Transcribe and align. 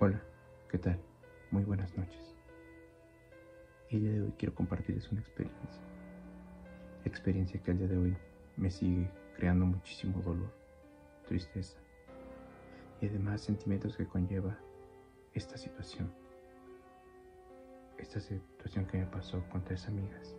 Hola, 0.00 0.22
¿qué 0.70 0.78
tal? 0.78 0.96
Muy 1.50 1.64
buenas 1.64 1.98
noches. 1.98 2.36
El 3.90 4.02
día 4.02 4.12
de 4.12 4.22
hoy 4.22 4.32
quiero 4.38 4.54
compartirles 4.54 5.10
una 5.10 5.20
experiencia. 5.22 5.82
Experiencia 7.04 7.60
que 7.60 7.72
al 7.72 7.78
día 7.78 7.88
de 7.88 7.98
hoy 7.98 8.16
me 8.56 8.70
sigue 8.70 9.10
creando 9.36 9.66
muchísimo 9.66 10.22
dolor, 10.22 10.54
tristeza 11.26 11.78
y 13.00 13.08
además 13.08 13.40
sentimientos 13.40 13.96
que 13.96 14.06
conlleva 14.06 14.56
esta 15.34 15.56
situación. 15.56 16.12
Esta 17.98 18.20
situación 18.20 18.86
que 18.86 18.98
me 18.98 19.06
pasó 19.06 19.42
con 19.50 19.64
tres 19.64 19.88
amigas. 19.88 20.36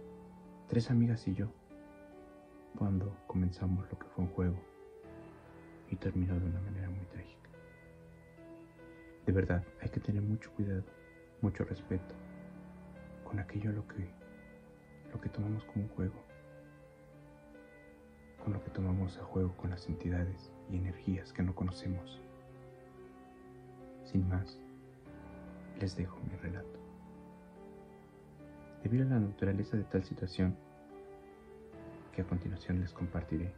Tres 0.70 0.90
amigas 0.90 1.28
y 1.28 1.34
yo. 1.34 1.52
Cuando 2.78 3.14
comenzamos 3.28 3.92
lo 3.92 4.00
que 4.00 4.08
fue 4.08 4.24
un 4.24 4.32
juego 4.32 4.58
y 5.90 5.98
terminó 5.98 6.40
de 6.40 6.46
una 6.46 6.62
manera 6.62 6.90
muy 6.90 7.06
trágica. 7.08 7.49
De 9.26 9.32
verdad, 9.32 9.64
hay 9.82 9.90
que 9.90 10.00
tener 10.00 10.22
mucho 10.22 10.52
cuidado, 10.52 10.84
mucho 11.42 11.64
respeto 11.64 12.16
con 13.30 13.40
aquello 13.40 13.72
lo 13.72 13.88
que, 13.88 14.10
lo 15.12 15.22
que 15.22 15.30
tomamos 15.30 15.64
como 15.66 15.84
un 15.84 15.90
juego, 15.90 16.16
con 18.44 18.54
lo 18.54 18.64
que 18.64 18.72
tomamos 18.72 19.18
a 19.20 19.24
juego 19.24 19.56
con 19.56 19.70
las 19.70 19.88
entidades 19.88 20.52
y 20.72 20.78
energías 20.78 21.32
que 21.32 21.44
no 21.44 21.54
conocemos. 21.54 22.20
Sin 24.04 24.28
más, 24.28 24.60
les 25.80 25.96
dejo 25.96 26.18
mi 26.28 26.36
relato. 26.38 26.80
Debido 28.82 29.06
a 29.06 29.10
la 29.10 29.20
naturaleza 29.20 29.78
de 29.78 29.84
tal 29.84 30.04
situación, 30.04 30.56
que 32.16 32.24
a 32.24 32.26
continuación 32.26 32.80
les 32.80 32.94
compartiré, 32.94 33.54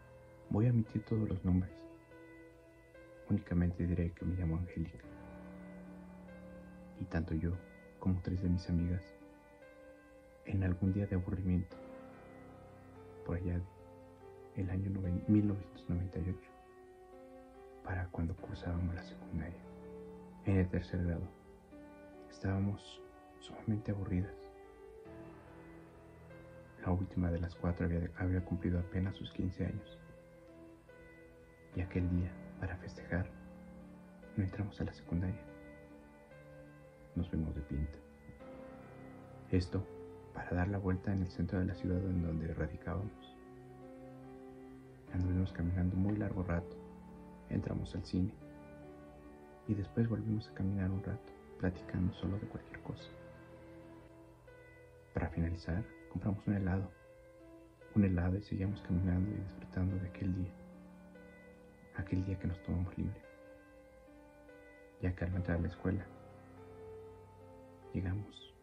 voy 0.50 0.68
a 0.68 0.72
omitir 0.72 1.04
todos 1.06 1.30
los 1.30 1.46
nombres. 1.46 1.72
Únicamente 3.30 3.88
diré 3.88 4.12
que 4.12 4.26
me 4.26 4.36
llamo 4.36 4.58
Angélica 4.58 5.00
y 7.02 7.06
tanto 7.06 7.34
yo 7.34 7.52
como 8.00 8.22
tres 8.22 8.42
de 8.44 8.50
mis 8.50 8.70
amigas, 8.70 9.02
en 10.46 10.64
algún 10.64 10.94
día 10.94 11.08
de 11.08 11.16
aburrimiento, 11.16 11.76
por 13.26 13.38
allá 13.38 13.60
del 14.56 14.70
año 14.70 14.92
1998, 15.28 16.40
para 17.84 18.08
cuando 18.08 18.36
cursábamos 18.36 18.94
la 18.94 19.04
secundaria, 19.04 19.60
en 20.46 20.58
el 20.58 20.70
tercer 20.70 21.04
grado, 21.04 21.28
estábamos 22.30 23.02
sumamente 23.40 23.92
aburridas. 23.92 24.36
La 26.86 26.92
última 26.92 27.32
de 27.32 27.40
las 27.40 27.56
cuatro 27.56 27.86
había, 27.86 28.10
había 28.18 28.44
cumplido 28.46 28.80
apenas 28.80 29.16
sus 29.16 29.32
15 29.34 29.66
años. 29.66 30.00
Y 31.76 31.82
aquel 31.82 32.10
día, 32.10 32.32
para 32.60 32.76
festejar, 32.78 33.30
no 34.36 34.44
entramos 34.44 34.80
a 34.82 34.86
la 34.86 34.94
secundaria 34.94 35.51
nos 37.16 37.30
vemos 37.30 37.54
de 37.56 37.62
pinta. 37.62 37.98
Esto 39.52 39.86
para 40.34 40.52
dar 40.52 40.68
la 40.70 40.78
vuelta 40.78 41.12
en 41.12 41.24
el 41.24 41.32
centro 41.32 41.60
de 41.60 41.66
la 41.66 41.76
ciudad 41.76 42.00
en 42.00 42.24
donde 42.24 42.54
radicábamos. 42.54 43.36
Anduvimos 45.14 45.52
caminando 45.52 45.96
muy 45.98 46.16
largo 46.16 46.44
rato, 46.44 46.78
entramos 47.50 47.94
al 47.96 48.06
cine 48.06 48.34
y 49.68 49.74
después 49.74 50.08
volvimos 50.08 50.48
a 50.50 50.54
caminar 50.54 50.90
un 50.90 51.04
rato, 51.04 51.34
platicando 51.60 52.14
solo 52.14 52.40
de 52.40 52.48
cualquier 52.48 52.80
cosa. 52.82 53.10
Para 55.14 55.30
finalizar, 55.30 55.84
compramos 56.10 56.46
un 56.48 56.56
helado, 56.56 56.90
un 57.96 58.06
helado 58.06 58.38
y 58.38 58.42
seguíamos 58.42 58.82
caminando 58.82 59.30
y 59.32 59.36
disfrutando 59.36 59.98
de 59.98 60.08
aquel 60.08 60.34
día, 60.34 60.54
aquel 61.98 62.26
día 62.26 62.40
que 62.40 62.48
nos 62.48 62.64
tomamos 62.64 62.98
libre, 62.98 63.22
ya 65.02 65.14
que 65.14 65.26
al 65.26 65.36
entrar 65.36 65.58
a 65.58 65.62
la 65.62 65.68
escuela 65.68 66.06
Llegamos, 67.94 68.54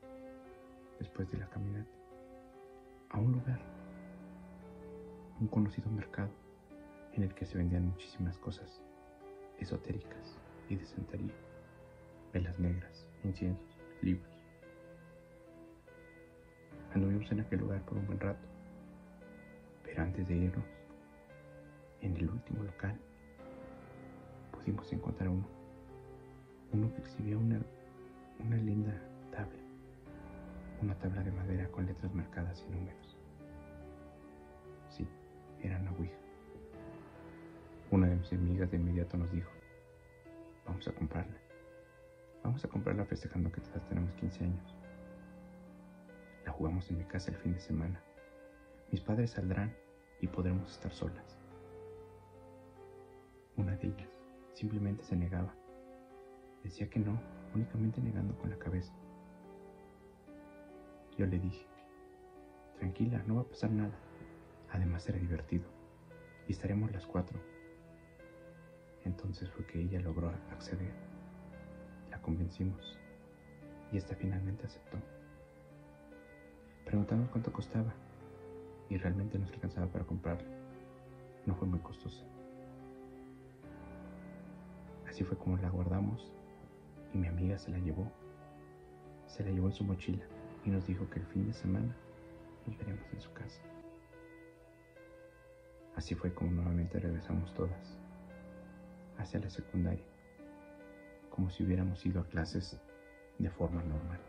después 0.98 1.30
de 1.30 1.36
la 1.36 1.46
caminata, 1.50 1.90
a 3.10 3.18
un 3.18 3.32
lugar, 3.32 3.60
un 5.38 5.48
conocido 5.48 5.90
mercado 5.90 6.30
en 7.12 7.24
el 7.24 7.34
que 7.34 7.44
se 7.44 7.58
vendían 7.58 7.88
muchísimas 7.88 8.38
cosas 8.38 8.80
esotéricas 9.58 10.38
y 10.70 10.76
de 10.76 10.86
santería, 10.86 11.34
velas 12.32 12.58
negras, 12.58 13.06
inciensos, 13.22 13.66
libros. 14.00 14.32
Anduvimos 16.94 17.30
en 17.30 17.40
aquel 17.40 17.60
lugar 17.60 17.82
por 17.82 17.98
un 17.98 18.06
buen 18.06 18.20
rato, 18.20 18.48
pero 19.84 20.04
antes 20.04 20.26
de 20.26 20.36
irnos, 20.36 20.64
en 22.00 22.16
el 22.16 22.30
último 22.30 22.62
local, 22.64 22.98
pudimos 24.52 24.90
encontrar 24.90 25.28
uno, 25.28 25.46
uno 26.72 26.94
que 26.94 27.00
exhibía 27.02 27.36
una, 27.36 27.60
una 28.38 28.56
linda 28.56 28.98
una 30.80 30.94
tabla 30.98 31.22
de 31.22 31.32
madera 31.32 31.68
con 31.68 31.86
letras 31.86 32.14
marcadas 32.14 32.64
y 32.66 32.70
números. 32.70 33.16
Sí, 34.88 35.06
era 35.60 35.78
una 35.78 35.92
Ouija. 35.92 36.16
Una 37.90 38.06
de 38.06 38.16
mis 38.16 38.32
amigas 38.32 38.70
de 38.70 38.76
inmediato 38.76 39.16
nos 39.16 39.30
dijo, 39.32 39.50
vamos 40.66 40.86
a 40.86 40.92
comprarla. 40.92 41.36
Vamos 42.44 42.64
a 42.64 42.68
comprarla 42.68 43.04
festejando 43.04 43.50
que 43.50 43.60
todas 43.60 43.86
tenemos 43.88 44.12
15 44.14 44.44
años. 44.44 44.76
La 46.44 46.52
jugamos 46.52 46.90
en 46.90 46.98
mi 46.98 47.04
casa 47.04 47.30
el 47.30 47.36
fin 47.38 47.54
de 47.54 47.60
semana. 47.60 48.00
Mis 48.90 49.00
padres 49.00 49.32
saldrán 49.32 49.74
y 50.20 50.28
podremos 50.28 50.70
estar 50.72 50.92
solas. 50.92 51.38
Una 53.56 53.76
de 53.76 53.88
ellas 53.88 54.08
simplemente 54.54 55.02
se 55.02 55.16
negaba. 55.16 55.54
Decía 56.62 56.88
que 56.88 57.00
no, 57.00 57.20
únicamente 57.54 58.00
negando 58.00 58.36
con 58.38 58.50
la 58.50 58.58
cabeza. 58.58 58.92
Yo 61.18 61.26
le 61.26 61.40
dije, 61.40 61.66
tranquila, 62.78 63.20
no 63.26 63.34
va 63.34 63.40
a 63.40 63.48
pasar 63.48 63.72
nada. 63.72 63.98
Además 64.70 65.02
será 65.02 65.18
divertido. 65.18 65.64
Y 66.46 66.52
estaremos 66.52 66.92
las 66.92 67.06
cuatro. 67.06 67.40
Entonces 69.04 69.50
fue 69.50 69.66
que 69.66 69.80
ella 69.80 69.98
logró 69.98 70.28
acceder. 70.52 70.92
La 72.08 72.22
convencimos. 72.22 72.96
Y 73.90 73.96
esta 73.96 74.14
finalmente 74.14 74.66
aceptó. 74.66 74.96
Preguntamos 76.84 77.28
cuánto 77.30 77.52
costaba. 77.52 77.92
Y 78.88 78.96
realmente 78.96 79.40
nos 79.40 79.50
alcanzaba 79.50 79.88
para 79.88 80.04
comprarla. 80.04 80.48
No 81.46 81.56
fue 81.56 81.66
muy 81.66 81.80
costosa. 81.80 82.24
Así 85.08 85.24
fue 85.24 85.36
como 85.36 85.56
la 85.56 85.68
guardamos 85.68 86.32
y 87.12 87.18
mi 87.18 87.26
amiga 87.26 87.58
se 87.58 87.72
la 87.72 87.78
llevó. 87.78 88.08
Se 89.26 89.42
la 89.42 89.50
llevó 89.50 89.66
en 89.66 89.72
su 89.72 89.82
mochila 89.82 90.24
y 90.68 90.70
nos 90.70 90.86
dijo 90.86 91.08
que 91.08 91.18
el 91.18 91.26
fin 91.26 91.46
de 91.46 91.54
semana 91.54 91.96
nos 92.66 92.76
veríamos 92.76 93.10
en 93.14 93.20
su 93.22 93.32
casa. 93.32 93.62
Así 95.96 96.14
fue 96.14 96.34
como 96.34 96.50
nuevamente 96.50 97.00
regresamos 97.00 97.54
todas 97.54 97.98
hacia 99.16 99.40
la 99.40 99.48
secundaria, 99.48 100.04
como 101.30 101.48
si 101.48 101.64
hubiéramos 101.64 102.04
ido 102.04 102.20
a 102.20 102.28
clases 102.28 102.78
de 103.38 103.48
forma 103.48 103.82
normal. 103.82 104.20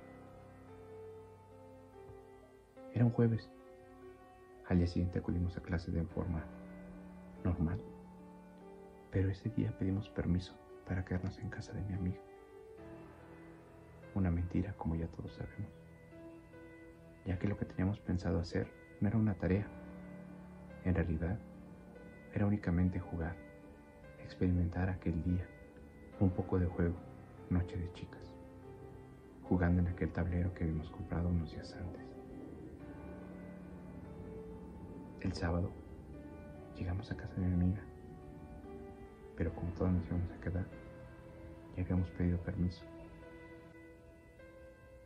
Era 2.94 3.04
un 3.04 3.12
jueves. 3.12 3.52
Al 4.70 4.78
día 4.78 4.88
siguiente 4.88 5.20
acudimos 5.20 5.58
a 5.58 5.62
clase 5.62 5.92
de 5.92 6.06
forma 6.06 6.46
normal, 7.44 7.82
pero 9.12 9.30
ese 9.30 9.50
día 9.50 9.78
pedimos 9.78 10.10
permiso 10.10 10.54
para 10.88 11.04
quedarnos 11.04 11.38
en 11.40 11.50
casa 11.50 11.74
de 11.74 11.82
mi 11.82 11.94
amiga. 11.94 12.22
Una 14.16 14.32
mentira, 14.32 14.74
como 14.78 14.96
ya 14.96 15.08
todos 15.08 15.34
sabemos 15.34 15.79
ya 17.26 17.38
que 17.38 17.48
lo 17.48 17.58
que 17.58 17.66
teníamos 17.66 18.00
pensado 18.00 18.40
hacer 18.40 18.68
no 19.02 19.08
era 19.08 19.18
una 19.18 19.34
tarea. 19.34 19.68
En 20.86 20.96
realidad, 20.96 21.38
era 22.34 22.46
únicamente 22.46 23.00
jugar, 23.00 23.36
experimentar 24.24 24.90
aquel 24.90 25.22
día, 25.24 25.46
un 26.20 26.30
poco 26.30 26.60
de 26.60 26.68
juego, 26.68 26.96
noche 27.50 27.78
de 27.78 27.92
chicas, 27.94 28.34
jugando 29.44 29.82
en 29.82 29.88
aquel 29.88 30.12
tablero 30.12 30.54
que 30.54 30.64
habíamos 30.64 30.90
comprado 30.90 31.30
unos 31.30 31.52
días 31.52 31.74
antes. 31.76 32.04
El 35.22 35.34
sábado 35.34 35.70
llegamos 36.78 37.12
a 37.12 37.18
casa 37.18 37.36
de 37.36 37.48
mi 37.48 37.54
amiga, 37.54 37.82
pero 39.36 39.54
como 39.54 39.72
todos 39.74 39.92
nos 39.92 40.06
íbamos 40.08 40.32
a 40.32 40.40
quedar, 40.40 40.66
ya 41.76 41.84
habíamos 41.84 42.10
pedido 42.12 42.38
permiso. 42.40 42.86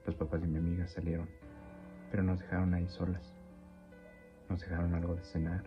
Los 0.06 0.16
papás 0.16 0.42
de 0.42 0.48
mi 0.48 0.58
amiga 0.58 0.88
salieron 0.88 1.30
pero 2.14 2.22
nos 2.22 2.38
dejaron 2.38 2.76
ahí 2.76 2.88
solas. 2.90 3.34
Nos 4.48 4.62
dejaron 4.62 4.94
algo 4.94 5.16
de 5.16 5.24
cenar 5.24 5.64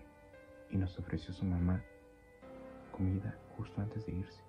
y 0.71 0.77
nos 0.77 0.97
ofreció 0.97 1.35
su 1.35 1.45
mamá 1.45 1.83
comida 2.93 3.37
justo 3.57 3.81
antes 3.81 4.07
de 4.07 4.13
irse. 4.13 4.41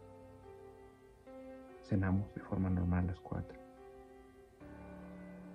Cenamos 1.81 2.31
de 2.35 2.41
forma 2.41 2.69
normal 2.69 3.07
las 3.07 3.19
cuatro. 3.19 3.57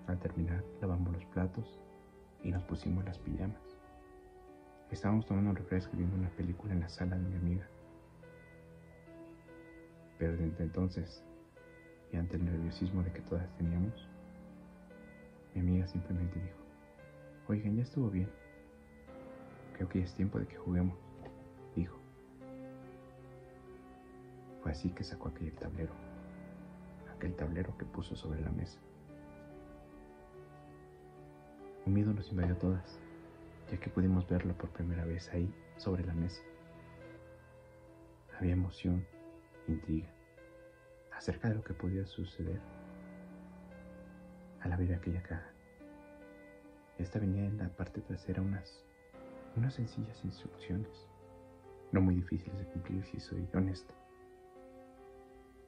Al 0.09 0.19
terminar, 0.19 0.65
lavamos 0.81 1.13
los 1.13 1.25
platos 1.27 1.79
y 2.43 2.51
nos 2.51 2.65
pusimos 2.65 3.05
las 3.05 3.21
pijamas. 3.21 3.63
Estábamos 4.91 5.25
tomando 5.27 5.51
un 5.51 5.57
refresco 5.57 5.95
y 5.95 5.99
viendo 5.99 6.17
una 6.17 6.31
película 6.31 6.73
en 6.73 6.81
la 6.81 6.89
sala 6.89 7.17
de 7.19 7.23
mi 7.23 7.37
amiga. 7.37 7.69
Pero 10.19 10.37
desde 10.37 10.65
entonces 10.65 11.23
y 12.11 12.17
ante 12.17 12.35
el 12.35 12.47
nerviosismo 12.47 13.05
de 13.05 13.13
que 13.13 13.21
todas 13.21 13.49
teníamos, 13.59 14.09
mi 15.55 15.61
amiga 15.61 15.87
simplemente 15.87 16.41
dijo, 16.41 16.59
oigan, 17.49 17.77
ya 17.77 17.83
estuvo 17.83 18.11
bien. 18.11 18.31
Creo 19.75 19.89
que 19.89 20.01
ya 20.01 20.05
es 20.05 20.15
tiempo 20.15 20.39
de 20.39 20.47
que 20.47 20.57
juguemos, 20.57 20.99
dijo. 21.75 21.99
Fue 24.63 24.73
así 24.73 24.91
que 24.91 25.05
sacó 25.05 25.29
aquel 25.29 25.53
tablero, 25.53 25.93
aquel 27.17 27.35
tablero 27.35 27.77
que 27.77 27.85
puso 27.85 28.15
sobre 28.17 28.41
la 28.41 28.51
mesa. 28.51 28.79
Un 31.85 31.95
miedo 31.95 32.13
nos 32.13 32.31
invadió 32.31 32.55
a 32.55 32.59
todas, 32.59 32.99
ya 33.71 33.79
que 33.79 33.91
pudimos 33.91 34.29
verlo 34.29 34.55
por 34.55 34.71
primera 34.71 35.05
vez 35.05 35.29
ahí, 35.31 35.53
sobre 35.77 36.05
la 36.05 36.15
mesa. 36.15 36.43
Había 38.39 38.53
emoción, 38.53 39.05
intriga, 39.67 40.09
acerca 41.13 41.49
de 41.49 41.57
lo 41.57 41.65
que 41.65 41.75
podía 41.75 42.07
suceder 42.07 42.61
al 44.63 44.73
abrir 44.73 44.95
aquella 44.95 45.23
caja. 45.23 45.51
Esta 46.99 47.19
venía 47.19 47.45
en 47.45 47.59
la 47.59 47.69
parte 47.69 48.01
trasera 48.01 48.43
unas, 48.43 48.85
unas 49.57 49.75
sencillas 49.75 50.25
instrucciones, 50.25 51.09
no 51.91 52.01
muy 52.01 52.17
difíciles 52.17 52.59
de 52.59 52.67
cumplir 52.67 53.05
si 53.05 53.21
soy 53.21 53.49
honesto, 53.55 53.93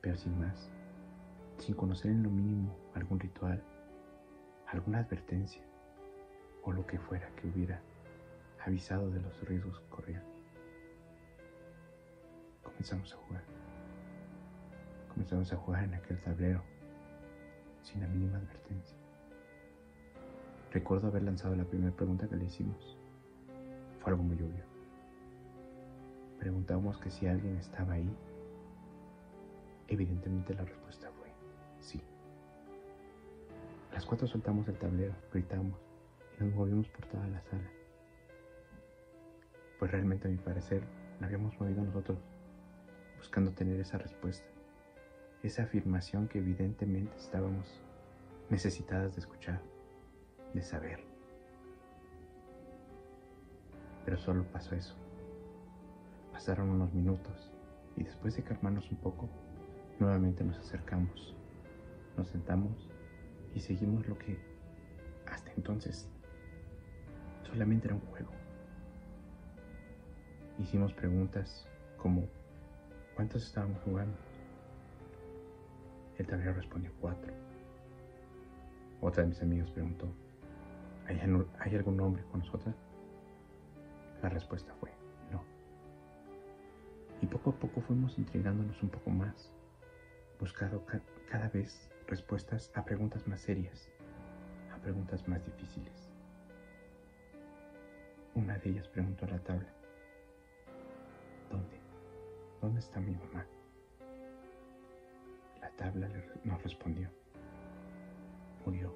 pero 0.01 0.17
sin 0.17 0.39
más, 0.39 0.71
sin 1.59 1.75
conocer 1.75 2.11
en 2.11 2.23
lo 2.23 2.31
mínimo 2.31 2.77
algún 2.95 3.19
ritual, 3.19 3.63
alguna 4.67 5.01
advertencia 5.01 5.63
o 6.63 6.73
lo 6.73 6.87
que 6.87 6.99
fuera 6.99 7.29
que 7.37 7.49
hubiera 7.49 7.81
avisado 8.65 9.11
de 9.11 9.21
los 9.21 9.41
riesgos 9.49 9.79
que 9.81 9.89
corrían. 9.89 10.23
Comenzamos 12.63 13.13
a 13.13 13.17
jugar. 13.17 13.43
Comenzamos 15.09 15.53
a 15.53 15.57
jugar 15.57 15.85
en 15.85 15.95
aquel 15.95 16.21
tablero 16.23 16.63
sin 17.85 18.01
la 18.01 18.09
mínima 18.09 18.39
advertencia. 18.39 18.97
Recuerdo 20.73 21.07
haber 21.07 21.23
lanzado 21.23 21.55
la 21.55 21.65
primera 21.65 21.95
pregunta 21.95 22.27
que 22.27 22.37
le 22.37 22.47
hicimos. 22.47 22.97
Fue 24.01 24.11
algo 24.11 24.25
muy 24.25 24.37
obvio. 24.37 24.65
Preguntamos 26.41 26.99
que 26.99 27.11
si 27.11 27.27
alguien 27.27 27.57
estaba 27.57 27.93
ahí. 27.93 28.11
Evidentemente 29.87 30.55
la 30.55 30.65
respuesta 30.65 31.11
fue 31.13 31.29
sí. 31.79 32.01
Las 33.93 34.05
cuatro 34.05 34.27
soltamos 34.27 34.67
el 34.67 34.77
tablero, 34.77 35.15
gritamos 35.33 35.79
y 36.39 36.43
nos 36.43 36.55
movimos 36.55 36.89
por 36.89 37.07
toda 37.07 37.27
la 37.29 37.41
sala. 37.43 37.71
Pues 39.79 39.91
realmente 39.93 40.27
a 40.27 40.31
mi 40.31 40.39
parecer 40.39 40.83
la 41.21 41.27
habíamos 41.27 41.59
movido 41.61 41.85
nosotros, 41.85 42.19
buscando 43.19 43.53
tener 43.53 43.79
esa 43.79 43.99
respuesta, 43.99 44.47
esa 45.45 45.65
afirmación 45.65 46.27
que 46.27 46.39
evidentemente 46.39 47.15
estábamos 47.19 47.83
necesitadas 48.49 49.15
de 49.15 49.21
escuchar, 49.21 49.61
de 50.55 50.63
saber. 50.63 51.05
Pero 54.07 54.17
solo 54.17 54.45
pasó 54.45 54.75
eso. 54.75 54.97
Pasaron 56.33 56.71
unos 56.71 56.95
minutos 56.95 57.53
y 57.95 58.05
después 58.05 58.35
de 58.37 58.43
calmarnos 58.43 58.91
un 58.91 58.97
poco, 58.97 59.29
nuevamente 60.01 60.43
nos 60.43 60.59
acercamos, 60.59 61.35
nos 62.17 62.29
sentamos 62.29 62.89
y 63.55 63.61
seguimos 63.61 64.09
lo 64.09 64.19
que 64.19 64.39
hasta 65.27 65.53
entonces 65.53 66.09
solamente 67.43 67.89
era 67.89 67.97
un 67.97 68.01
juego. 68.01 68.31
Hicimos 70.59 70.95
preguntas 70.95 71.69
como 71.99 72.29
¿cuántos 73.15 73.45
estábamos 73.45 73.83
jugando? 73.83 74.24
El 76.19 76.27
tablero 76.27 76.55
respondió 76.55 76.93
cuatro. 77.01 77.33
Otra 79.01 79.23
de 79.23 79.31
mis 79.31 79.43
amigos 79.43 79.71
preguntó 79.71 80.09
¿hay, 81.07 81.21
¿hay 81.59 81.75
algún 81.75 82.01
hombre 82.01 82.25
con 82.31 82.41
nosotras? 82.41 82.75
La 84.23 84.29
respuesta 84.29 84.73
fue 84.81 84.91
no. 85.31 85.43
Y 87.21 87.27
poco 87.27 87.51
a 87.51 87.55
poco 87.55 87.81
fuimos 87.81 88.19
intrigándonos 88.19 88.83
un 88.83 88.89
poco 88.91 89.11
más, 89.11 89.53
buscando 90.41 90.85
cada 91.31 91.49
vez 91.49 91.91
respuestas 92.07 92.71
a 92.75 92.85
preguntas 92.85 93.27
más 93.27 93.41
serias, 93.41 93.91
a 94.73 94.79
preguntas 94.79 95.27
más 95.29 95.45
difíciles. 95.45 96.11
Una 98.35 98.59
de 98.59 98.71
ellas 98.71 98.89
preguntó 98.89 99.27
a 99.27 99.29
la 99.29 99.39
tabla, 99.39 99.69
¿dónde? 101.51 101.79
¿Dónde 102.61 102.81
está 102.81 103.01
mi 103.01 103.15
mamá? 103.15 103.47
La 105.79 105.87
tabla 105.87 106.09
nos 106.45 106.63
respondió, 106.63 107.11
murió 108.65 108.95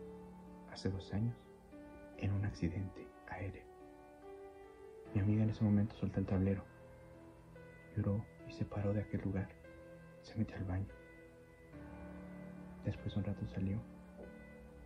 hace 0.71 0.89
dos 0.89 1.13
años 1.13 1.35
en 2.19 2.33
un 2.33 2.45
accidente 2.45 3.07
aéreo. 3.29 3.65
Mi 5.13 5.21
amiga 5.21 5.43
en 5.43 5.51
ese 5.51 5.65
momento 5.65 5.97
soltó 5.97 6.21
el 6.21 6.27
tablero, 6.27 6.63
lloró 7.97 8.25
y 8.47 8.53
se 8.53 8.65
paró 8.65 8.93
de 8.93 9.01
aquel 9.01 9.23
lugar, 9.23 9.49
se 10.23 10.37
metió 10.37 10.57
al 10.57 10.65
baño. 10.65 10.87
Después 12.85 13.13
de 13.13 13.21
un 13.21 13.27
rato 13.27 13.47
salió 13.49 13.81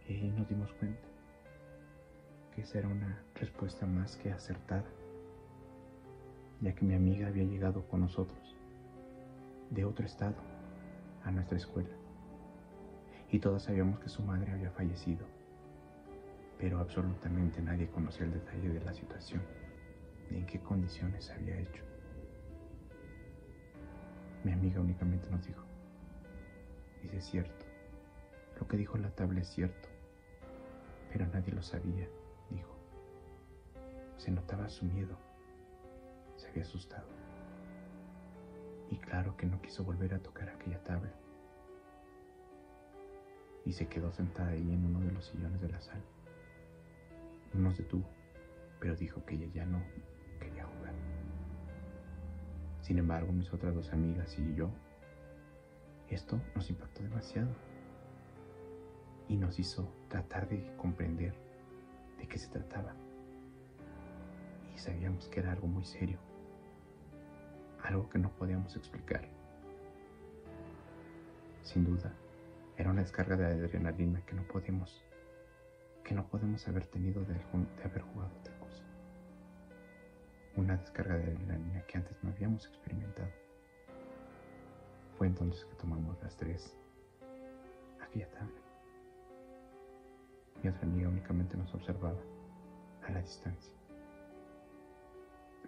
y 0.08 0.30
nos 0.30 0.48
dimos 0.48 0.72
cuenta 0.74 1.08
que 2.54 2.62
esa 2.62 2.78
era 2.78 2.88
una 2.88 3.22
respuesta 3.34 3.86
más 3.86 4.16
que 4.16 4.32
acertada, 4.32 4.88
ya 6.62 6.74
que 6.74 6.84
mi 6.86 6.94
amiga 6.94 7.28
había 7.28 7.44
llegado 7.44 7.86
con 7.86 8.00
nosotros 8.00 8.56
de 9.70 9.84
otro 9.84 10.06
estado 10.06 10.51
a 11.24 11.30
nuestra 11.30 11.56
escuela 11.56 11.90
y 13.30 13.38
todos 13.38 13.62
sabíamos 13.62 13.98
que 14.00 14.08
su 14.08 14.22
madre 14.22 14.52
había 14.52 14.70
fallecido, 14.70 15.24
pero 16.58 16.78
absolutamente 16.78 17.62
nadie 17.62 17.88
conocía 17.88 18.26
el 18.26 18.32
detalle 18.32 18.68
de 18.68 18.80
la 18.80 18.92
situación 18.92 19.42
ni 20.30 20.38
en 20.38 20.46
qué 20.46 20.60
condiciones 20.60 21.24
se 21.24 21.32
había 21.32 21.58
hecho. 21.58 21.82
Mi 24.44 24.52
amiga 24.52 24.80
únicamente 24.80 25.30
nos 25.30 25.46
dijo, 25.46 25.64
dice 27.02 27.20
cierto, 27.20 27.64
lo 28.60 28.66
que 28.66 28.76
dijo 28.76 28.98
la 28.98 29.10
tabla 29.10 29.40
es 29.40 29.48
cierto, 29.48 29.88
pero 31.10 31.26
nadie 31.26 31.52
lo 31.52 31.62
sabía 31.62 32.08
dijo. 32.54 32.76
Se 34.16 34.30
notaba 34.30 34.68
su 34.68 34.84
miedo. 34.84 35.16
Se 36.36 36.48
había 36.48 36.62
asustado. 36.62 37.21
Y 38.92 38.98
claro 38.98 39.34
que 39.38 39.46
no 39.46 39.62
quiso 39.62 39.84
volver 39.84 40.12
a 40.12 40.18
tocar 40.18 40.50
aquella 40.50 40.78
tabla. 40.84 41.10
Y 43.64 43.72
se 43.72 43.88
quedó 43.88 44.12
sentada 44.12 44.50
ahí 44.50 44.70
en 44.70 44.84
uno 44.84 45.00
de 45.00 45.12
los 45.12 45.24
sillones 45.24 45.62
de 45.62 45.70
la 45.70 45.80
sala. 45.80 46.04
No 47.54 47.62
nos 47.62 47.78
detuvo, 47.78 48.04
pero 48.78 48.94
dijo 48.94 49.24
que 49.24 49.36
ella 49.36 49.46
ya 49.54 49.64
no 49.64 49.82
quería 50.38 50.66
jugar. 50.66 50.92
Sin 52.82 52.98
embargo, 52.98 53.32
mis 53.32 53.50
otras 53.54 53.74
dos 53.74 53.90
amigas 53.94 54.38
y 54.38 54.54
yo, 54.54 54.68
esto 56.10 56.38
nos 56.54 56.68
impactó 56.68 57.02
demasiado 57.02 57.48
y 59.26 59.38
nos 59.38 59.58
hizo 59.58 59.90
tratar 60.08 60.50
de 60.50 60.70
comprender 60.76 61.32
de 62.18 62.28
qué 62.28 62.36
se 62.36 62.50
trataba. 62.50 62.94
Y 64.74 64.78
sabíamos 64.78 65.28
que 65.28 65.40
era 65.40 65.52
algo 65.52 65.66
muy 65.66 65.86
serio, 65.86 66.18
algo 67.82 68.08
que 68.08 68.18
no 68.18 68.30
podíamos 68.30 68.76
explicar. 68.76 69.28
Sin 71.62 71.84
duda, 71.84 72.12
era 72.76 72.90
una 72.90 73.02
descarga 73.02 73.36
de 73.36 73.46
adrenalina 73.46 74.24
que 74.26 74.34
no 74.34 74.42
podemos, 74.44 75.04
que 76.04 76.14
no 76.14 76.26
podemos 76.26 76.66
haber 76.68 76.86
tenido 76.86 77.24
de, 77.24 77.34
haber 77.84 78.02
jugado 78.02 78.32
otra 78.40 78.58
cosa. 78.58 78.84
Una 80.56 80.76
descarga 80.76 81.16
de 81.16 81.24
adrenalina 81.24 81.82
que 81.86 81.98
antes 81.98 82.16
no 82.22 82.30
habíamos 82.30 82.66
experimentado. 82.66 83.30
Fue 85.16 85.26
entonces 85.26 85.64
que 85.64 85.74
tomamos 85.76 86.20
las 86.22 86.36
tres 86.36 86.76
aquella 88.00 88.28
tabla. 88.30 88.60
Mi 90.62 90.68
otra 90.68 90.82
amiga 90.82 91.08
únicamente 91.08 91.56
nos 91.56 91.72
observaba 91.74 92.20
a 93.06 93.12
la 93.12 93.20
distancia. 93.20 93.72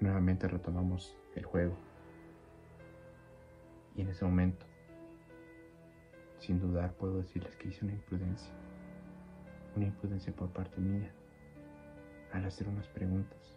Nuevamente 0.00 0.48
retomamos 0.48 1.16
el 1.34 1.44
juego. 1.44 1.76
Y 3.94 4.02
en 4.02 4.08
ese 4.08 4.24
momento, 4.24 4.66
sin 6.38 6.58
dudar, 6.60 6.92
puedo 6.94 7.18
decirles 7.18 7.54
que 7.56 7.68
hice 7.68 7.84
una 7.84 7.94
imprudencia. 7.94 8.52
Una 9.76 9.86
imprudencia 9.86 10.32
por 10.34 10.50
parte 10.50 10.80
mía 10.80 11.10
al 12.32 12.44
hacer 12.44 12.68
unas 12.68 12.88
preguntas 12.88 13.56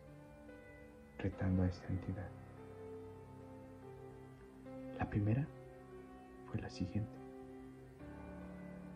retando 1.17 1.63
a 1.63 1.67
esta 1.67 1.87
entidad. 1.87 2.29
La 4.97 5.09
primera 5.09 5.47
fue 6.49 6.59
la 6.61 6.69
siguiente. 6.69 7.17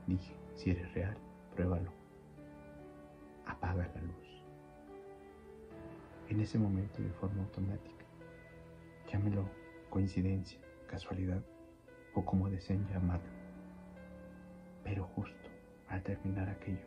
Dije, 0.08 0.36
si 0.56 0.72
eres 0.72 0.94
real, 0.94 1.18
pruébalo 1.56 2.02
apaga 3.46 3.90
la 3.94 4.02
luz. 4.02 4.44
En 6.30 6.40
ese 6.40 6.58
momento, 6.58 7.02
de 7.02 7.12
forma 7.12 7.44
automática, 7.44 8.06
llámelo 9.12 9.46
coincidencia, 9.90 10.60
casualidad 10.92 11.42
o 12.14 12.26
como 12.26 12.50
deseen 12.50 12.86
llamarlo, 12.90 13.32
Pero 14.84 15.06
justo 15.16 15.50
al 15.88 16.04
terminar 16.04 16.50
aquello, 16.50 16.86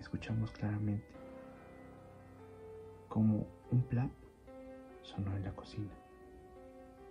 escuchamos 0.00 0.50
claramente 0.50 1.06
como 3.08 3.46
un 3.70 3.82
plap 3.82 4.10
sonó 5.02 5.34
en 5.36 5.44
la 5.44 5.52
cocina. 5.52 5.94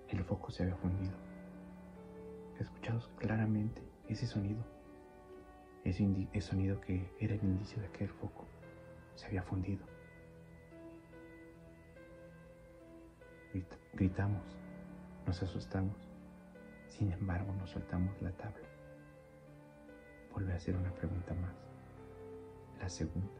El 0.09 0.23
foco 0.23 0.51
se 0.51 0.63
había 0.63 0.75
fundido. 0.75 1.15
Escuchamos 2.59 3.07
claramente 3.17 3.81
ese 4.09 4.27
sonido, 4.27 4.63
ese, 5.83 6.27
ese 6.33 6.47
sonido 6.47 6.79
que 6.81 7.09
era 7.19 7.33
el 7.33 7.43
indicio 7.43 7.81
de 7.81 7.89
que 7.89 8.03
el 8.03 8.09
foco 8.09 8.45
se 9.15 9.27
había 9.27 9.43
fundido. 9.43 9.85
Gritamos, 13.93 14.43
nos 15.25 15.41
asustamos, 15.41 15.95
sin 16.87 17.11
embargo 17.11 17.53
nos 17.53 17.71
soltamos 17.71 18.21
la 18.21 18.31
tabla. 18.31 18.67
Vuelve 20.31 20.53
a 20.53 20.55
hacer 20.55 20.75
una 20.75 20.91
pregunta 20.93 21.33
más, 21.33 21.55
la 22.79 22.89
segunda, 22.89 23.31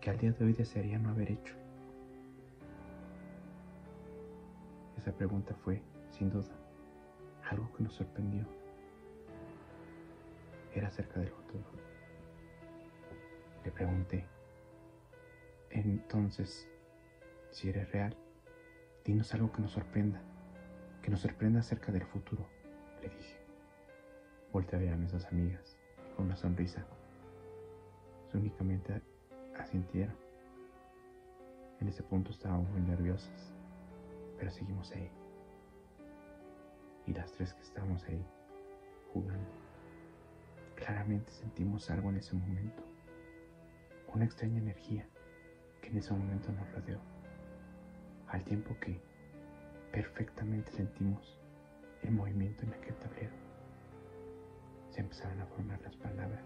que 0.00 0.10
al 0.10 0.18
día 0.18 0.32
de 0.32 0.44
hoy 0.44 0.52
desearía 0.52 0.98
no 0.98 1.10
haber 1.10 1.32
hecho. 1.32 1.54
Esa 4.96 5.12
pregunta 5.12 5.54
fue, 5.54 5.82
sin 6.10 6.30
duda, 6.30 6.54
algo 7.50 7.72
que 7.74 7.82
nos 7.82 7.94
sorprendió. 7.94 8.44
Era 10.74 10.88
acerca 10.88 11.20
del 11.20 11.30
futuro. 11.30 11.64
Le 13.64 13.70
pregunté, 13.70 14.26
entonces, 15.70 16.68
si 17.50 17.68
eres 17.68 17.90
real, 17.92 18.16
dinos 19.04 19.32
algo 19.34 19.50
que 19.50 19.62
nos 19.62 19.72
sorprenda, 19.72 20.20
que 21.06 21.12
nos 21.12 21.20
sorprenda 21.20 21.60
acerca 21.60 21.92
del 21.92 22.04
futuro, 22.04 22.44
le 23.00 23.08
dije. 23.08 23.38
Volté 24.52 24.74
a 24.74 24.80
ver 24.80 24.92
a 24.92 24.96
mis 24.96 25.14
amigas 25.26 25.78
con 26.16 26.24
una 26.24 26.34
sonrisa. 26.34 26.84
Únicamente 28.34 29.00
asintieron. 29.56 30.16
En 31.80 31.86
ese 31.86 32.02
punto 32.02 32.32
estábamos 32.32 32.68
muy 32.70 32.80
nerviosas 32.80 33.54
pero 34.36 34.50
seguimos 34.50 34.90
ahí. 34.90 35.08
Y 37.06 37.12
las 37.12 37.30
tres 37.30 37.54
que 37.54 37.62
estábamos 37.62 38.02
ahí, 38.06 38.26
jugando, 39.12 39.48
claramente 40.74 41.30
sentimos 41.30 41.88
algo 41.88 42.10
en 42.10 42.16
ese 42.16 42.34
momento. 42.34 42.82
Una 44.12 44.24
extraña 44.24 44.58
energía 44.58 45.06
que 45.80 45.90
en 45.90 45.98
ese 45.98 46.12
momento 46.12 46.50
nos 46.50 46.68
rodeó. 46.72 46.98
Al 48.26 48.42
tiempo 48.42 48.76
que 48.80 49.00
perfectamente 49.96 50.70
sentimos 50.72 51.38
el 52.02 52.10
movimiento 52.10 52.64
en 52.64 52.74
aquel 52.74 52.94
tablero. 52.96 53.32
Se 54.90 55.00
empezaron 55.00 55.40
a 55.40 55.46
formar 55.46 55.80
las 55.80 55.96
palabras 55.96 56.44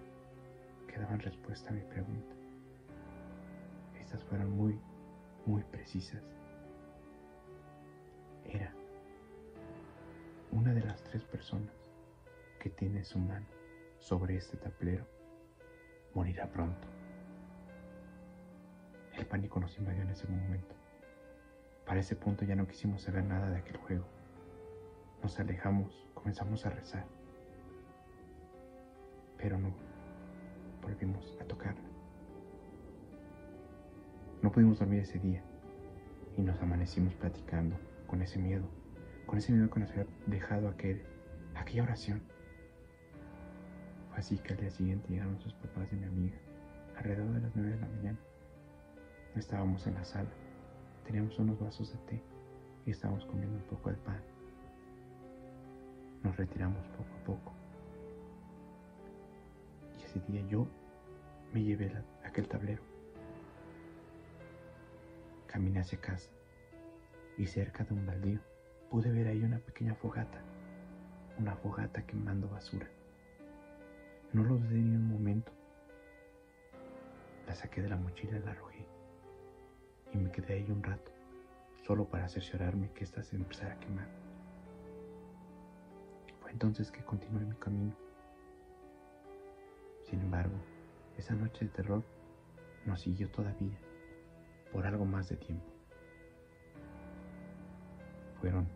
que 0.87 0.97
daban 0.97 1.19
respuesta 1.19 1.71
a 1.71 1.73
mi 1.73 1.83
pregunta. 1.83 2.33
Estas 4.01 4.23
fueron 4.27 4.53
muy, 4.53 4.81
muy 5.47 5.65
precisas 5.65 6.23
era 8.45 8.73
una 10.53 10.73
de 10.73 10.83
las 10.83 11.03
tres 11.03 11.25
personas 11.25 11.75
que 12.61 12.71
tiene 12.71 13.03
su 13.03 13.19
mano 13.19 13.47
sobre 13.99 14.37
este 14.37 14.59
tablero 14.59 15.09
morirá 16.15 16.47
pronto. 16.47 16.87
El 19.19 19.27
pánico 19.27 19.59
nos 19.59 19.77
invadió 19.77 20.03
en 20.03 20.11
ese 20.11 20.29
momento. 20.29 20.77
Para 21.91 22.03
ese 22.03 22.15
punto 22.15 22.45
ya 22.45 22.55
no 22.55 22.69
quisimos 22.69 23.03
saber 23.03 23.25
nada 23.25 23.51
de 23.51 23.57
aquel 23.57 23.77
juego. 23.79 24.05
Nos 25.25 25.41
alejamos, 25.41 26.09
comenzamos 26.15 26.65
a 26.65 26.71
rezar. 26.71 27.05
Pero 29.37 29.59
no 29.59 29.75
volvimos 30.83 31.37
a 31.41 31.45
tocarla. 31.47 31.83
No 34.41 34.53
pudimos 34.53 34.79
dormir 34.79 35.01
ese 35.01 35.19
día 35.19 35.43
y 36.37 36.43
nos 36.43 36.63
amanecimos 36.63 37.13
platicando 37.17 37.77
con 38.07 38.23
ese 38.23 38.39
miedo, 38.39 38.69
con 39.27 39.39
ese 39.39 39.51
miedo 39.51 39.69
que 39.69 39.81
nos 39.81 39.91
había 39.91 40.07
dejado 40.29 40.69
aquel, 40.69 41.03
aquella 41.57 41.83
oración. 41.83 42.23
Fue 44.11 44.19
así 44.19 44.39
que 44.39 44.53
al 44.53 44.61
día 44.61 44.71
siguiente 44.71 45.09
llegaron 45.09 45.41
sus 45.41 45.55
papás 45.55 45.91
de 45.91 45.97
mi 45.97 46.05
amiga, 46.05 46.39
alrededor 46.97 47.33
de 47.33 47.41
las 47.41 47.57
nueve 47.57 47.73
de 47.73 47.81
la 47.81 47.89
mañana. 47.89 48.19
Estábamos 49.35 49.89
en 49.89 49.95
la 49.95 50.05
sala, 50.05 50.31
teníamos 51.11 51.37
unos 51.41 51.59
vasos 51.59 51.91
de 51.91 51.99
té 52.07 52.23
y 52.87 52.93
estábamos 52.93 53.25
comiendo 53.25 53.57
un 53.57 53.65
poco 53.65 53.91
de 53.91 53.97
pan. 53.97 54.23
Nos 56.23 56.37
retiramos 56.37 56.87
poco 56.91 57.11
a 57.21 57.25
poco. 57.25 57.53
Y 59.99 60.05
ese 60.05 60.21
día 60.29 60.47
yo 60.47 60.69
me 61.53 61.65
llevé 61.65 61.93
aquel 62.23 62.47
tablero. 62.47 62.81
Caminé 65.49 65.81
hacia 65.81 66.01
casa 66.01 66.31
y 67.37 67.45
cerca 67.45 67.83
de 67.83 67.93
un 67.93 68.07
baldío 68.07 68.39
pude 68.89 69.11
ver 69.11 69.27
ahí 69.27 69.43
una 69.43 69.59
pequeña 69.59 69.97
fogata, 69.97 70.41
una 71.41 71.57
fogata 71.57 72.07
quemando 72.07 72.49
basura. 72.49 72.87
No 74.33 74.45
lo 74.45 74.59
dudé 74.59 74.77
ni 74.77 74.95
un 74.95 75.09
momento. 75.09 75.51
La 77.49 77.55
saqué 77.57 77.83
de 77.83 77.89
la 77.89 77.97
mochila 77.97 78.39
y 78.39 78.43
la 78.45 78.53
arrojé. 78.53 78.90
Y 80.13 80.19
me 80.19 80.31
quedé 80.31 80.55
ahí 80.55 80.71
un 80.71 80.83
rato, 80.83 81.11
solo 81.87 82.05
para 82.07 82.29
cerciorarme 82.29 82.91
que 82.93 83.05
ésta 83.05 83.23
se 83.23 83.37
empezara 83.37 83.75
a 83.75 83.81
quemar. 83.81 84.09
Fue 86.41 86.51
entonces 86.51 86.91
que 86.91 87.05
continué 87.05 87.45
mi 87.45 87.55
camino. 87.57 87.95
Sin 90.05 90.21
embargo, 90.21 90.57
esa 91.17 91.35
noche 91.35 91.67
de 91.67 91.71
terror 91.71 92.03
nos 92.87 93.01
siguió 93.01 93.31
todavía 93.31 93.79
por 94.73 94.87
algo 94.87 95.05
más 95.05 95.29
de 95.29 95.37
tiempo. 95.37 95.67
Fueron 98.41 98.67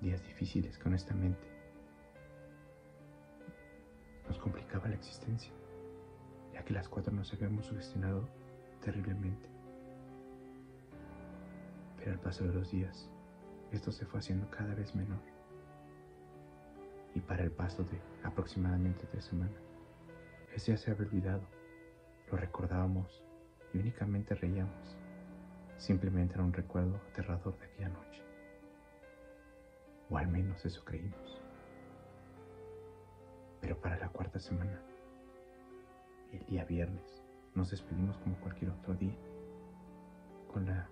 días 0.00 0.22
difíciles 0.24 0.78
que 0.78 0.88
honestamente 0.88 1.46
nos 4.26 4.38
complicaba 4.38 4.88
la 4.88 4.96
existencia, 4.96 5.52
ya 6.52 6.64
que 6.64 6.72
las 6.72 6.88
cuatro 6.88 7.12
nos 7.12 7.32
habíamos 7.32 7.66
sugestionado 7.66 8.28
terriblemente. 8.80 9.48
Pero 12.02 12.14
al 12.14 12.20
paso 12.20 12.44
de 12.44 12.52
los 12.52 12.70
días, 12.70 13.08
esto 13.70 13.92
se 13.92 14.04
fue 14.06 14.18
haciendo 14.18 14.50
cada 14.50 14.74
vez 14.74 14.94
menor. 14.96 15.20
Y 17.14 17.20
para 17.20 17.44
el 17.44 17.52
paso 17.52 17.84
de 17.84 18.00
aproximadamente 18.24 19.06
tres 19.10 19.24
semanas, 19.26 19.62
ese 20.52 20.72
ya 20.72 20.78
se 20.78 20.90
había 20.90 21.06
olvidado, 21.06 21.42
lo 22.30 22.36
recordábamos 22.36 23.22
y 23.72 23.78
únicamente 23.78 24.34
reíamos. 24.34 24.96
Simplemente 25.76 26.34
era 26.34 26.42
un 26.42 26.52
recuerdo 26.52 26.96
aterrador 27.10 27.56
de 27.58 27.66
aquella 27.66 27.88
noche. 27.90 28.22
O 30.10 30.18
al 30.18 30.28
menos 30.28 30.64
eso 30.64 30.84
creímos. 30.84 31.40
Pero 33.60 33.80
para 33.80 33.96
la 33.98 34.08
cuarta 34.08 34.40
semana, 34.40 34.82
el 36.32 36.44
día 36.46 36.64
viernes, 36.64 37.22
nos 37.54 37.70
despedimos 37.70 38.18
como 38.18 38.36
cualquier 38.40 38.72
otro 38.72 38.94
día, 38.94 39.16
con 40.52 40.66
la 40.66 40.88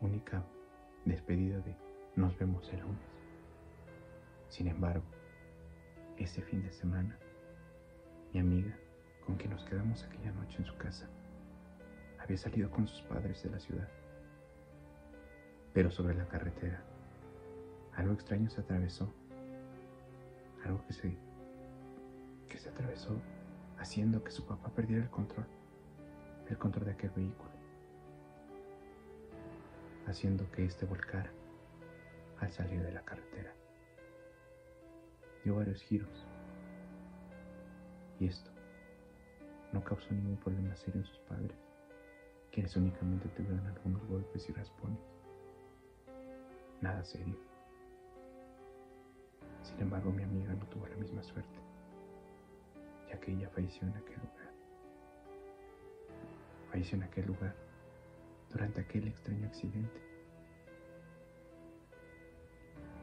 única 0.00 0.44
despedida 1.04 1.58
de 1.60 1.76
nos 2.16 2.36
vemos 2.38 2.68
el 2.72 2.80
lunes. 2.80 2.98
Sin 4.48 4.68
embargo, 4.68 5.04
ese 6.16 6.42
fin 6.42 6.62
de 6.62 6.72
semana, 6.72 7.18
mi 8.32 8.40
amiga, 8.40 8.76
con 9.24 9.36
quien 9.36 9.50
nos 9.50 9.64
quedamos 9.64 10.04
aquella 10.04 10.32
noche 10.32 10.58
en 10.58 10.64
su 10.64 10.76
casa, 10.76 11.08
había 12.18 12.36
salido 12.36 12.70
con 12.70 12.86
sus 12.88 13.02
padres 13.02 13.42
de 13.42 13.50
la 13.50 13.60
ciudad. 13.60 13.88
Pero 15.72 15.90
sobre 15.90 16.14
la 16.14 16.26
carretera 16.26 16.82
algo 17.98 18.14
extraño 18.14 18.48
se 18.48 18.60
atravesó. 18.60 19.12
Algo 20.64 20.84
que 20.86 20.92
se, 20.92 21.16
que 22.48 22.56
se 22.56 22.68
atravesó 22.68 23.20
haciendo 23.76 24.22
que 24.22 24.30
su 24.30 24.46
papá 24.46 24.70
perdiera 24.70 25.02
el 25.02 25.10
control. 25.10 25.46
El 26.48 26.56
control 26.58 26.86
de 26.86 26.92
aquel 26.92 27.10
vehículo. 27.10 27.50
Haciendo 30.08 30.50
que 30.50 30.64
éste 30.64 30.86
volcara 30.86 31.30
al 32.40 32.50
salir 32.50 32.82
de 32.82 32.92
la 32.92 33.02
carretera. 33.02 33.52
Dio 35.44 35.56
varios 35.56 35.82
giros. 35.82 36.26
Y 38.18 38.26
esto 38.26 38.50
no 39.70 39.84
causó 39.84 40.10
ningún 40.14 40.38
problema 40.38 40.74
serio 40.76 41.02
en 41.02 41.06
sus 41.06 41.18
padres, 41.20 41.58
quienes 42.50 42.74
únicamente 42.74 43.28
tuvieron 43.28 43.66
algunos 43.66 44.02
golpes 44.06 44.48
y 44.48 44.52
raspones. 44.52 44.98
Nada 46.80 47.04
serio. 47.04 47.36
Sin 49.62 49.78
embargo, 49.78 50.10
mi 50.10 50.22
amiga 50.22 50.54
no 50.54 50.64
tuvo 50.68 50.86
la 50.86 50.96
misma 50.96 51.22
suerte, 51.22 51.58
ya 53.10 53.20
que 53.20 53.32
ella 53.32 53.50
falleció 53.50 53.86
en 53.86 53.94
aquel 53.94 54.16
lugar. 54.16 54.52
Falleció 56.70 56.96
en 56.96 57.02
aquel 57.02 57.26
lugar 57.26 57.67
durante 58.50 58.80
aquel 58.80 59.08
extraño 59.08 59.46
accidente. 59.46 60.00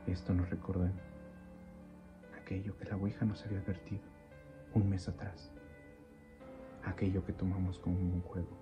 Esto 0.07 0.33
nos 0.33 0.49
recordó 0.49 0.89
aquello 2.39 2.77
que 2.77 2.85
la 2.85 2.95
Ouija 2.95 3.25
nos 3.25 3.43
había 3.43 3.59
advertido 3.59 4.03
un 4.73 4.89
mes 4.89 5.07
atrás, 5.07 5.51
aquello 6.83 7.25
que 7.25 7.33
tomamos 7.33 7.79
como 7.79 7.97
un 7.97 8.21
juego, 8.21 8.55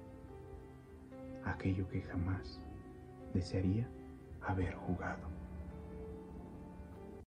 aquello 1.44 1.88
que 1.90 2.02
jamás 2.02 2.60
desearía 3.34 3.88
haber 4.42 4.74
jugado. 4.76 5.43